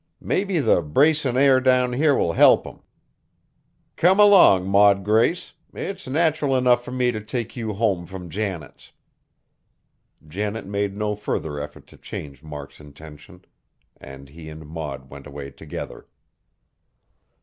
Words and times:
Maybe 0.19 0.57
the 0.57 0.81
bracin' 0.81 1.37
air 1.37 1.59
down 1.59 1.93
here 1.93 2.15
will 2.15 2.33
help 2.33 2.65
him. 2.65 2.79
Come 3.97 4.19
along, 4.19 4.67
Maud 4.67 5.03
Grace, 5.03 5.53
it's 5.75 6.07
nateral 6.07 6.55
enough 6.55 6.83
fur 6.83 6.89
me 6.91 7.11
t' 7.11 7.19
take 7.19 7.55
you 7.55 7.73
home 7.73 8.07
frum 8.07 8.27
Janet's." 8.27 8.93
Janet 10.27 10.65
made 10.65 10.97
no 10.97 11.13
further 11.13 11.59
effort 11.59 11.85
to 11.85 11.97
change 11.97 12.41
Mark's 12.41 12.79
intention; 12.79 13.45
and 13.95 14.29
he 14.29 14.49
and 14.49 14.65
Maud 14.65 15.11
went 15.11 15.27
away 15.27 15.51
together. 15.51 16.07